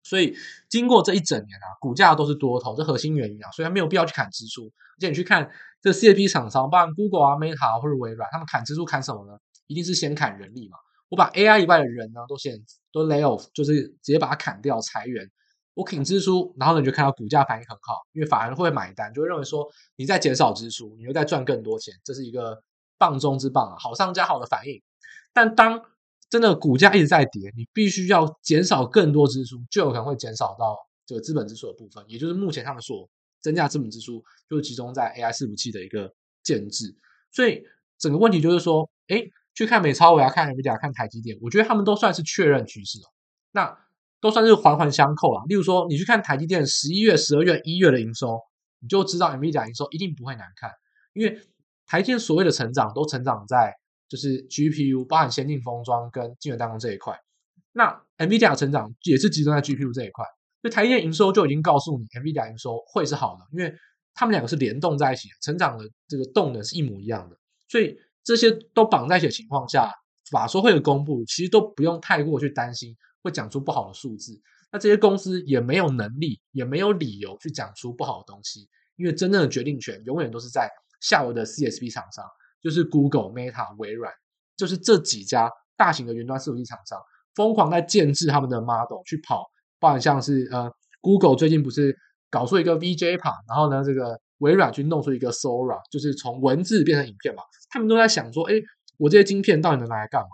[0.04, 0.36] 所以
[0.70, 4.66] 经过这一整年啊，股价都是多头，这核心原因啊，所以它没有必要去砍支出。
[4.66, 5.50] 而且你去看
[5.82, 9.38] 这 CSP 厂商，包括 Google 啊、Meta 或者微软，他们砍支出砍什么呢？
[9.68, 10.78] 一定是先砍人力嘛。
[11.10, 12.60] 我把 AI 以外的人呢都先
[12.92, 15.30] 都 lay off，就是直接把它砍掉裁员。
[15.74, 22.62] 我砍支出，然后呢你就看到股价反应很好，因为法人会买单，就会认为说你在减少支出，你又在赚更多钱，这是一个。
[23.00, 24.82] 棒中之棒啊，好上加好的反应。
[25.34, 25.82] 但当
[26.34, 33.08] 真的股价一直在跌，你必须要减少更多支出，就有可能会减少到这个资本支出的部分，也就是目前他们所
[33.39, 34.19] 增加资本支出，
[34.50, 36.96] 就集中在 AI 伺服器的一个建制。
[37.32, 37.62] 所以
[38.00, 39.22] 整个问题就是说，哎，
[39.54, 43.06] 去看美超，我要看 NVIDIA，看台积电，我觉得他们都算是确认趋势了，
[43.52, 43.78] 那
[44.19, 45.43] 都算是环环相扣啊。
[45.48, 48.39] 例如说，你去看台积电十一月、十二月、一月的营收，
[48.80, 50.72] 你就知道 NVIDIA 营收一定不会难看，
[51.13, 51.39] 因为。
[51.86, 53.76] 台积电所谓的成长，都成长在
[54.13, 57.19] 就是 GPU，包含先进封装跟晶圆代工这一块。
[57.71, 60.23] 那 NVIDIA 成长也是集中在 GPU 这一块，
[60.62, 63.73] 所以台积电营收就已经告诉你，NVIDIA 营收会是好的，因为
[64.13, 67.36] 他们两个是联动在一起，成长的这个动能是一模一样的，
[67.67, 69.91] 所以这些都绑在一起的情况下，
[70.30, 74.39] 法说会的公布其实都不用太过去担心会讲出不好的数字。
[74.71, 80.69] 那这些公司也没有能力，也没有理由去讲出不好的东西，因为真正的决定权永远都是在
[81.02, 82.23] 下游的 CSP 厂商，
[82.63, 84.12] 就是 Google、Meta、微软，
[84.56, 86.97] 就是这几家大型的云端伺服器厂商，
[87.36, 89.43] 疯狂在建置他们的 model 去跑，
[89.80, 90.71] 包含像是呃
[91.02, 91.95] Google 最近不是
[92.30, 98.54] 搞出一个 VJ 盘然后呢这个微软去弄出一个 Sora，就是从文字变成影片嘛，他们都在想说，哎，
[98.97, 100.30] 我这些晶片到底能拿来干嘛？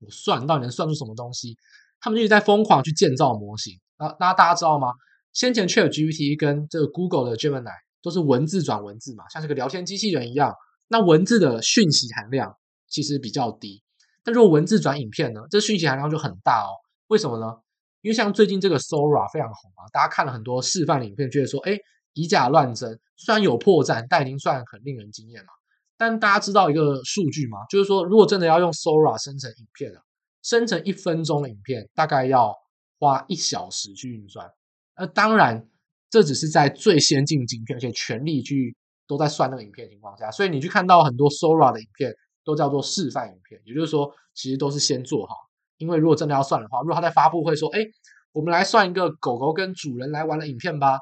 [0.00, 1.56] 我算到底能算出什么东西？
[2.00, 3.78] 他们一直在疯狂去建造模型。
[3.98, 4.92] 那那大家知道吗？
[5.32, 10.52] 先前 ChatGPT 跟这个 Google 的 Gemini 都是文字转文字嘛，像是个聊天机器人一样。
[10.92, 12.54] 那文字的讯息含量
[12.86, 13.82] 其实比较低。
[14.22, 16.76] 但如果文字转影片呢，这讯息含量就很大哦。
[17.06, 17.46] 为什么呢？
[18.02, 21.78] 因为像最近这个 Sora 非常红啊，大家看了很多示范影片，觉得说，哎，
[22.12, 25.48] 以假乱真，虽然有破绽，但已经算很令人惊艳了。
[25.96, 27.58] 但大家知道一个数据吗？
[27.70, 30.02] 就是说，如果真的要用 Sora 生成影片啊，
[30.42, 32.54] 生成一分钟的影片，大概要
[32.98, 34.46] 花一小时去运算。
[34.96, 35.66] 呃，当然，
[36.10, 38.76] 这只是在最先进晶片，而且全力去
[39.12, 42.14] 都在算那个影片的情况下，所以你去看到很多 Sora 的影片。
[42.44, 45.36] 都叫做示范影片，也就是说，其实都是先做好。
[45.76, 47.78] 因为如果真的要算的话，如果他在发布会说：“哎，
[48.32, 50.98] 我们来算一个狗狗跟主人来玩的影片吧。”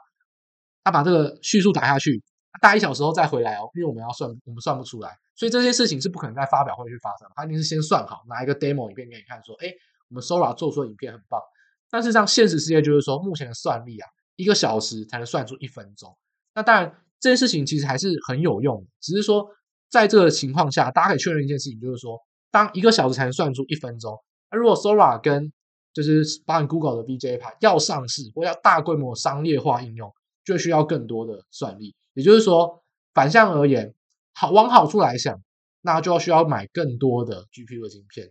[0.84, 2.22] 他把这个叙述打下去，
[2.60, 7.26] 大一小时后再回来哦，因为我们要算，我们算不出来，所以这些事情是不可能在发表会去发生。
[7.34, 9.72] 他一定是先算好，拿一个 demo 影片给你看，说：“哎，
[10.10, 11.40] 我们 Sora 做出的影片很棒。”
[11.88, 16.14] 但是，像现实世界就是说，目前的算力啊，一个小时才能算出一分钟。
[16.54, 19.46] 那当然，这件事情其实还是很有用的，只是说。
[19.92, 22.16] 在这个情况下，大家可以确认一件事情，就是说，
[22.52, 24.16] 当一个小时才能算出一分钟，
[24.48, 25.52] 那如果 Sora 跟
[25.92, 31.96] 就是包含 Google 的 VJ-Part 要上市或要大规模商业化应用，就需要更多的算力。
[32.14, 33.92] 也就是说，反向而言，
[34.32, 35.42] 好往好处来想，
[35.80, 38.30] 那就要需要买更多的 GPU 的晶片。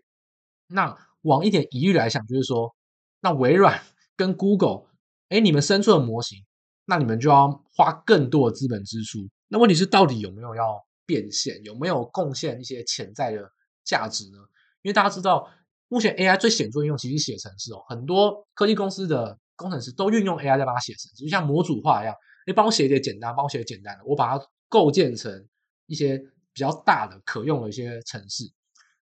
[0.67, 2.73] 那往一点疑虑来想，就是说，
[3.19, 3.83] 那微软
[4.15, 4.85] 跟 Google，
[5.27, 6.45] 哎，你们生出的模型，
[6.89, 9.19] 那你们就要花更多的资本支出。
[9.47, 10.83] 那问题是，到底有没有要？
[11.09, 13.51] 变现有没有贡献一些潜在的
[13.83, 14.37] 价值呢？
[14.83, 15.49] 因为大家知道，
[15.87, 22.13] 目前 AI 最显著应用其实写程式哦，很多科技公司的工程师都运用 AI 在帮他写程式，就像模组化一样，
[22.45, 25.47] 你帮我写一点简单，帮我写简单的，我把它构建成
[25.87, 26.19] 一些
[26.53, 28.43] 比较大的可用的一些程式。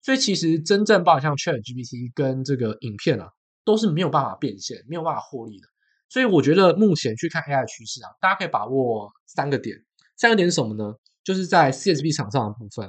[0.02, 3.30] 所以其实真正包括像 ChatGPT 跟这个影片啊，
[3.64, 5.68] 都是没有办法变现、没有办法获利的。
[6.12, 9.74] 所以我觉得目前去看 AI 趋势啊，大家可以把握三个点，
[10.14, 10.94] 三个点是什么呢？
[11.24, 12.86] 就是在 CSP 厂商的部分，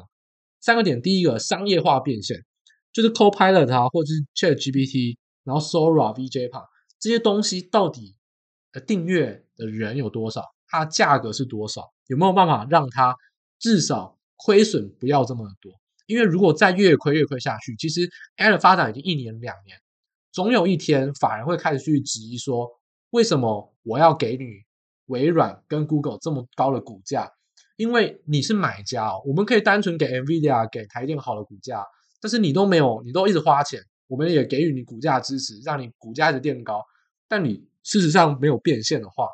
[0.60, 2.44] 三个点，第一个商业化变现，
[2.92, 6.66] 就是 Copilot 啊，或者是 ChatGPT，然后 Sora、VJPA
[7.00, 8.14] 这些东西到底
[8.74, 13.16] 呃订阅的人有多少，它价格是多少，有没有办法让它
[13.58, 15.72] 至少亏损不要这么多？
[16.08, 18.02] 因为如果再越亏越亏下去，其实
[18.36, 19.78] AI 的发展已经一年两年，
[20.34, 22.70] 总有一天法人会开始去质疑说，
[23.14, 24.64] 为什么我要给你
[25.06, 27.32] 微软跟 Google 这么高的股价？
[27.76, 31.86] 因为你是买家哦，我们可以单纯给 NVIDIA 给台电好的股价，
[32.20, 36.82] 但是你都没有，你都一直花钱，我们也给予你股价支持，让你股价一直垫高，
[37.28, 39.28] 但你事实上没有变现的话，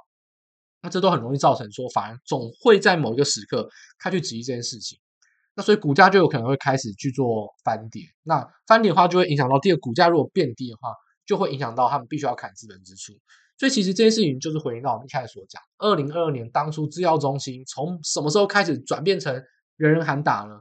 [0.82, 5.00] 那这都很容易造成说，反而总会在某一个时刻开始质疑这件事情，
[5.56, 10.94] 那所以股价就有可能会开始去做翻跌，那翻跌的话就会影响到第二股价如果变低的话，
[11.26, 13.14] 就会影响到他们必须要砍资本支出。
[13.60, 19.34] 所以其实这件事情就是回应到我们一开始所讲，二零二二年当初制药中心从什么时候开始转变成
[19.76, 20.58] 人人喊打呢？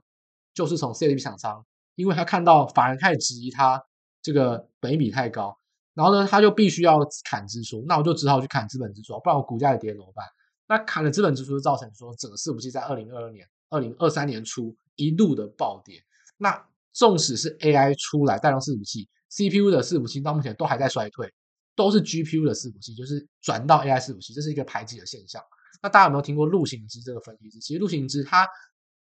[0.53, 3.81] 就是从 C D B 厂商，因为他看到法人开始质疑他
[4.21, 5.57] 这个本益比太高，
[5.95, 10.27] 然后呢他就必须要砍支出，那我就只好去砍资本支出，不然我股价也跌怎么办？
[10.67, 16.03] 那砍了资本支出，造成说整个伺服器在二零二二年、二零二三年初一路的暴跌。
[16.37, 21.33] 那纵使是 AI 出来带动伺服器，CPU 的伺服器到目前都还在衰退。
[21.79, 25.41] 都是 GPU 的伺服器，就是转到 AI 伺服器，这是一个排挤的现象。
[25.81, 27.61] 那大家有没有听过陆行之这个分析师？
[27.61, 28.45] 其实陆行之他，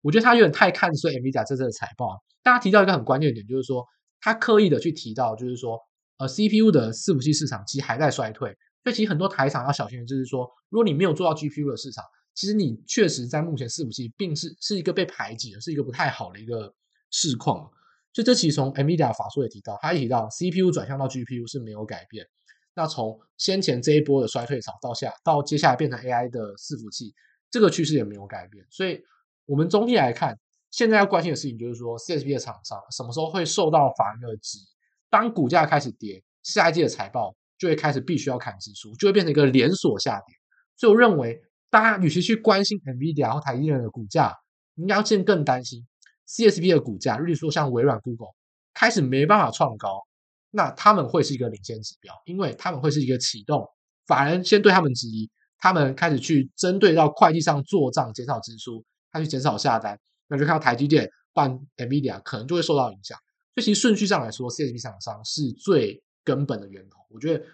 [0.01, 2.17] 我觉得他有点太看衰 NVIDIA 这次的财报。
[2.41, 3.85] 大家提到一个很关键的点，就是说
[4.21, 5.77] 他刻意的去提到，就是说
[6.19, 8.57] 呃 CPU 的伺服器市场其实还在衰退。
[8.85, 16.73] 所以其实很多台厂要小心的就是说，如果你没有做到 GPU 的市场，其实你确实在目前伺服器并是是一个被排挤的，是一个不太好的一个
[17.11, 17.69] 市况。
[18.15, 22.25] 所以这其实从 NVIDIA 法说也提到，他也提到 CPU 转向到 GPU 是没有改变。
[22.79, 27.13] 那从先前这一波的衰退潮到下到接下来变成 AI 的伺服器，
[27.51, 28.65] 这个趋势也没有改变。
[28.71, 29.03] 所以，
[29.47, 30.39] 我们总体来看，
[30.71, 34.63] 现在要关心的事情就是说，CSP 的厂商什么时候会受到法人的质疑？
[35.11, 40.37] 当股价开始跌，下一季的财报就会开始必须要砍支出，就会变成一个连锁下跌。
[40.77, 44.33] 所以，我认为大家与其去关心 NVIDIA 或台积电的股价，
[44.77, 45.85] 应该要先更担心
[46.29, 47.19] CSP 的股价。
[47.19, 48.35] 例如说像微软、Google
[48.73, 50.07] 开始没办法创高，
[50.51, 53.69] 那他们会是一个领先指标，因为他们会是一个启动，
[54.07, 63.19] 法人先对他们质疑，他们开始去针对到会计上做账，减少支出，他去减少下单，那就看到台积电换 NVIDIA 可能就会受到影响。
[63.55, 66.99] 所以其实顺序上来说，CSP 厂商是最根本的源头。
[67.11, 67.45] 我觉得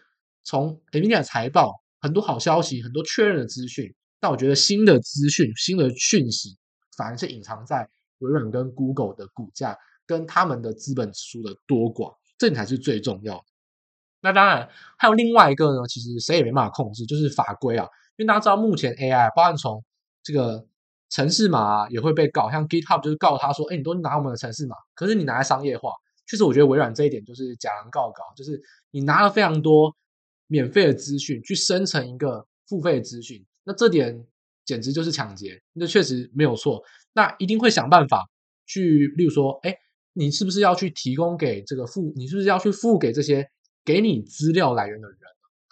[0.44, 3.94] 从 NVIDIA 财报很多好消息，很多确认的资讯。
[4.20, 6.56] 但我觉得新的资讯、新的讯息，
[6.96, 7.86] 反而是隐藏在
[8.20, 9.76] 微软跟 Google 的股价
[10.06, 12.14] 跟他们的资本支出的多寡，
[12.48, 13.44] 这才是最重要的。
[14.20, 17.86] 那当然还有另外一个呢，其实谁也没办法控制，就是法规啊。
[18.16, 19.82] 因为大家知道，目前 AI 包含从
[20.22, 20.64] 这个
[21.10, 25.90] 城市码，也会被告，像 GitHub 就是告他说：“哎，你都拿我们的城市码，可是你拿来商业化。”
[26.26, 29.94] 确实，我觉得微软这一点就是假人告稿，就是你拿了非常多
[30.46, 33.44] 免费的资讯去生成一个付费的资讯。
[33.64, 34.26] 那这点
[34.64, 36.82] 简直就是抢劫，那确实没有错。
[37.12, 38.24] 那一定会想办法
[38.66, 39.76] 去，例如说，哎，
[40.14, 42.12] 你是不是要去提供给这个付？
[42.16, 43.46] 你是不是要去付给这些
[43.84, 45.18] 给你资料来源的人？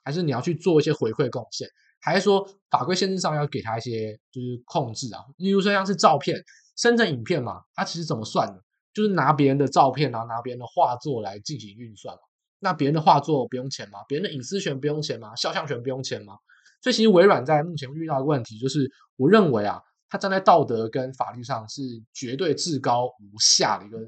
[0.04, 1.66] 还是你要去做一些回馈贡献？
[2.00, 5.20] 还是说法规限制上要给他一些就是控制啊？
[5.38, 6.36] 例如说像是照片
[6.76, 8.58] 生成影片嘛，它其实怎么算呢？
[8.92, 12.20] 就是拿别人的照片，然后拿别人的画作来进行运算嘛。
[12.58, 14.00] 那别人的画作不用钱吗？
[14.08, 15.34] 别人的隐私权不用钱吗？
[15.36, 16.34] 肖像权不用钱吗？
[16.82, 21.80] 所以其实微软在目前遇到的问题，就是我认为啊，它站在道德跟法律上是
[22.12, 23.98] 绝对至高无下的一个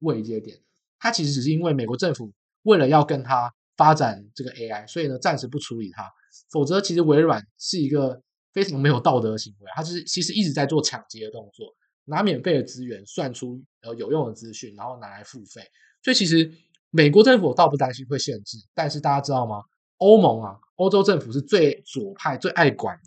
[0.00, 0.58] 位阶点。
[0.98, 2.30] 它其实只是因为美国政府
[2.62, 6.10] 为了要跟它发展这个 AI，所以呢暂时不处理它。
[6.50, 9.70] 否则，其实微软是一个非常没有道德的行为。
[9.74, 11.66] 它是其实一直在做抢劫的动作，
[12.04, 15.62] 拿免费的资源算出呃有用的资讯，然后拿来付费。
[16.02, 16.52] 所以其实
[16.90, 19.62] 美国政府倒不担心会限制，但是大家知道吗？
[19.98, 23.02] 欧盟啊，欧洲政府是最左派、最爱管的。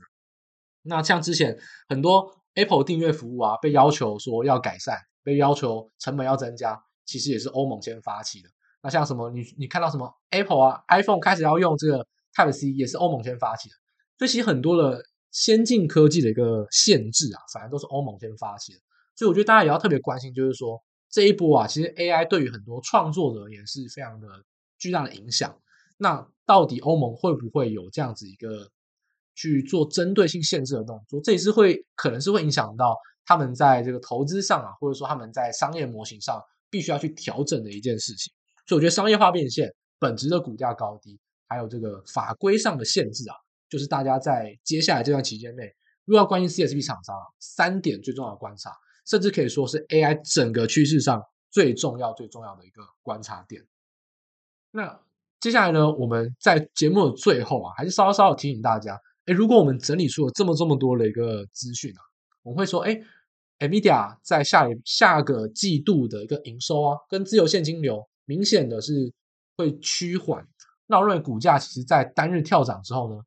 [0.84, 8.49] 那像之前很多 Apple 订阅服务啊，被要求说要改善，被要求成本要增加，其实也是欧盟先发起的。
[8.81, 12.05] 那像什么，你你看到什么 Apple 啊，iPhone 开始要用这个
[12.36, 13.75] Type C，也是欧盟先发起的。
[14.17, 18.79] 所以其实很多的先进科技的一个限制啊，反而都是欧盟先发起的。
[19.15, 24.27] 所以我觉得大家也要特别关心，就是说这一波啊，其实 AI 对于很多创作者也是非常的
[24.77, 25.57] 巨大的影响。
[25.97, 28.69] 那到底欧盟会不会有这样子一个
[29.36, 31.21] 去做针对性限制的动作？
[31.21, 38.31] 这也是会可能是会影响到他们在这个投资上啊，或者说他们在商业模型上必须要去调整的一件事情。
[38.67, 43.36] 所以我觉得商业化变现、本质的股价高低，还有这个法规上的限制啊，
[43.69, 45.63] 就是大家在接下来这段期间内，
[46.05, 48.71] 如果要关心 CSP 厂商啊，三点最重要的观察，
[49.05, 53.62] 甚至可以说是 AI 整个趋势上最重要、最重要的一个观察点。
[54.71, 54.99] 那。
[55.39, 61.99] 接下来呢，我们在节目的最后啊，还是稍稍的提醒大家，诶，如果我们整理出了这么这么多的一个资讯啊，
[62.43, 63.01] 我们会说，诶
[63.60, 69.12] ，NVIDIA 在下下个季度的一个营收啊，跟自由现金流明显的是
[69.58, 70.45] 会趋缓。
[70.86, 73.21] 那我认为股价其实在单日跳涨之后呢，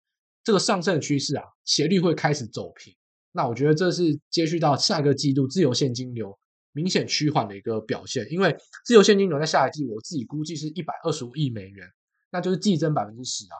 [0.44, 2.94] 这个上升的趋势啊，斜率会开始走平。
[3.32, 6.38] 那我觉得这是接续到下个季度自由现金流
[6.72, 11.86] 明显趋缓的一个表现，因为自由现金流在下一季我自己估计是一百二十五亿美元。
[12.30, 13.56] 那就是季增百分之十啊。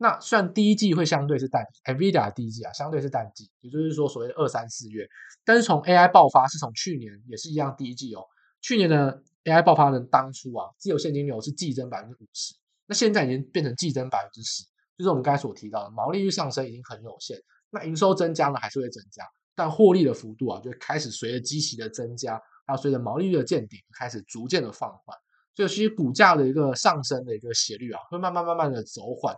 [0.00, 5.04] 那虽然第一季会相对是淡季，NVIDIA 第一季啊相对是淡季，也就是说所谓的二三四月。
[5.44, 8.22] 但是从 AI 爆发是从去年也是一样第一季哦。
[8.60, 12.54] 去年的 AI 爆发的当初啊，自由现金流是季增百分之五十，
[12.86, 14.62] 那现在已经变成季增百分之十，
[14.96, 17.36] 就是我们刚才所提到的毛利率上升已经很有限。
[17.70, 19.24] 那营收增加呢还是会增加，
[19.56, 25.16] 但获利的幅度啊就开始随着基期的增加，还有随着毛利率的见顶开始逐渐的放缓。
[25.56, 29.36] 所以其实股价的一个上升的一个斜率啊，会慢慢慢慢的走缓。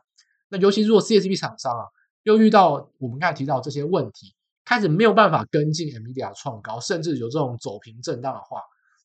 [0.51, 1.87] 那尤其如果 CSP 厂商啊，
[2.25, 4.35] 又遇到我们刚才提到这些问题，
[4.65, 8.61] 开始没有办法跟进 NVIDIA 创高，甚至有这种走平震荡的话，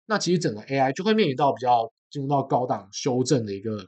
[0.05, 3.87] 那其实整个 AI 就会面临到比较进入到高档修正的一个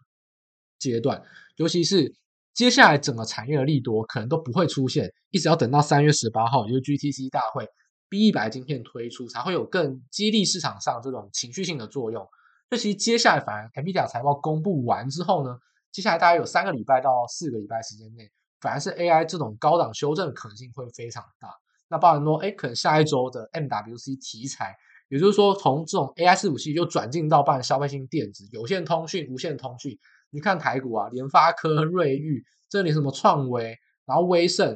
[0.79, 1.21] 阶段。
[1.57, 2.13] 尤其是
[2.53, 7.67] 接下来整个产业的利多可能都不会出现，一直要等到三月十八号，也就是 GTC 大会
[8.09, 12.27] ，B100 晶片推出，才会有更激励市场上这种情绪性的作用。
[12.69, 15.57] 那其实接下来，反而 NVIDIA 财报公布完之后呢，
[15.91, 18.29] 接下来大概有三个礼拜到四个礼拜时间内，
[18.61, 21.49] 反而是 AI 这种高档修正的可能性会非常大。
[21.89, 24.75] 那包含说，哎，可能下一周的 MWC 题材，
[25.09, 29.97] 也就是说，从这种 AI 伺服器又转进到半消费性电子、有线通讯、无线通讯。
[30.29, 34.67] 你看台股啊，联发科、瑞昱，这里什么创维，然后威盛，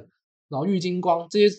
[0.47, 1.55] 然后玉晶光这些，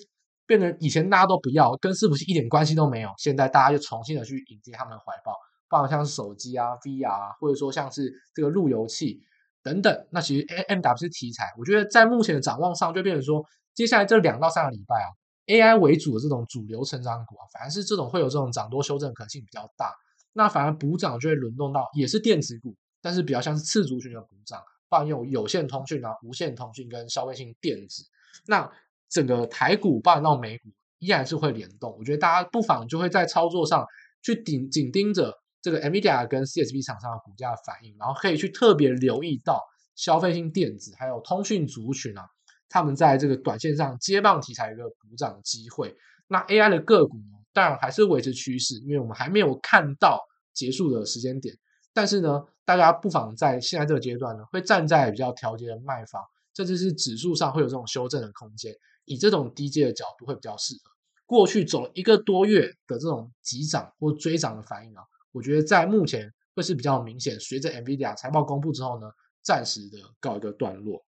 [0.46, 5.36] 变成以前大家都不要，跟伺服器一点关系都没有，现在大家又重新的去迎接他们的怀抱。
[5.68, 9.20] 包括像是手机啊、VR 啊，或者说像是这个路由器
[9.62, 13.44] 等等，那其实 M W 是题材，我觉得在目前的展望上，就变成说
[13.74, 15.08] 接下来这两到三个礼拜啊
[15.46, 19.94] ，AI 为主的这种主流成长股啊，反而是这种会有这种涨多修正可能性比较大。
[20.32, 28.04] 那反而补涨就会轮动到也是电子股，但是比较像是次族群的补涨，包含有有线通讯啊、无线通讯跟消费性电子。
[28.46, 28.70] 那
[29.08, 31.94] 整个台股包到美股依然是会联动。
[31.98, 33.86] 我觉得大家不妨就会在操作上
[34.22, 39.62] 去紧紧盯着这个 NVIDIA 跟 CSP 厂商的股价反应，然后可以去特别留意到
[39.94, 42.26] 消费性电子还有通讯族群啊，
[42.68, 45.96] 他们在这个短线上接棒题材一个补涨机会。
[46.26, 47.38] 那 AI 的个股呢？
[47.54, 50.18] 当然还是维持趋势，因为我们还没有看到
[50.54, 51.54] 结束的时间点。
[51.92, 56.22] 但是呢，大家不妨在现在这个阶段呢，会站在比较调节的卖方，
[56.56, 60.90] 甚至是指数上会有这种修正的空间，以这种低阶的角度会比较适合。
[61.26, 65.02] 过去走了一个多月的这种急涨或追涨的反应啊，
[65.33, 67.39] 我觉得在目前会是比较明显。
[67.41, 69.07] 随着 NVIDIA 财报公布之后呢，
[69.43, 71.05] 暂时的告一个段落。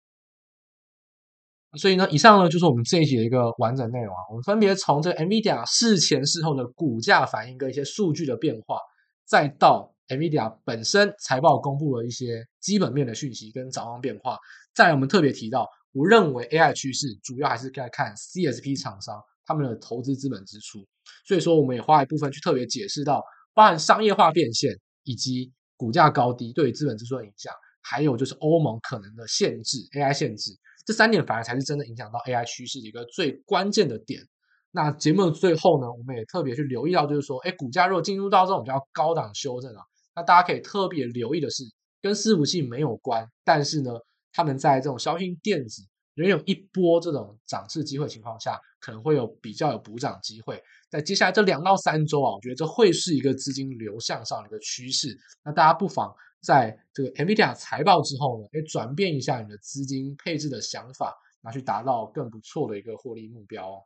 [1.79, 4.20] 所以呢，以上呢就是我们这一集的一个完整内容啊。
[4.31, 8.79] 我们分别从这个 NVIDIA 事前事后的股价反应跟一些数据的变化，
[9.25, 14.37] 再到 NVIDIA 本身财报公布了一些基本面的讯息跟展望变化。
[14.75, 20.79] 再来，我们特别提到，我认为 AI 趋势主要还是该看 CSP 厂商他们的投资资本支出。
[21.27, 24.72] 所以说，我们也花一部分去特别解释到，包含商业化变现
[25.05, 30.53] 以及股价高低对于资本支出的影响，还有就是欧盟可能的限制 AI 限制。
[30.84, 34.20] 这三点反而才是真的影响到 AI 趋势的一个最关键的点。
[34.70, 39.82] 那节目的最后呢，我们也特别去留意到，就是说，哎，股价如果进入到这种比较高档修正啊，
[40.16, 41.62] 那大家可以特别留意的是，
[42.00, 43.92] 跟伺服器没有关，但是呢，
[44.32, 45.82] 他们在这种消费电子
[46.14, 50.62] 仍有一波这种涨势机会情况下，可能会有比较有补涨机会。
[50.93, 55.16] 在接下来这两到三周啊，我觉得这会是一个资金流向上的一个趋势。
[55.43, 56.14] 那大家不妨。
[56.43, 63.78] 在这个 NVIDIA 财报之后呢，可以转变一下你的资金配置的想法，拿去达到更不错的一个获利目标哦。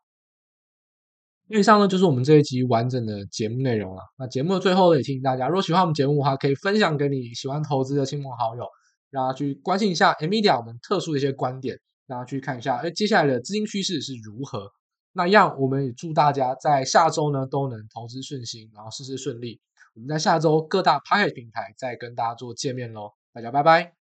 [1.49, 4.01] 以上呢就是我们这一集完整的节目内容了。
[4.19, 8.67] 那节目的最后呢，也提醒大家，如果喜欢我们节目的话，可以分享给你喜欢投资的亲朋好友，
[9.11, 14.73] 让他去关心一下 NVIDIA 我们特殊的一些观点，让他去看一下，哎，接下来的资金趋势是如何。
[15.17, 19.61] 那一样，我们也祝大家在下周呢都能投资顺心，然后事事顺利。
[19.95, 21.01] 我们在下周各大
[21.31, 24.06] 平台再跟大家做见面喽，大家拜拜。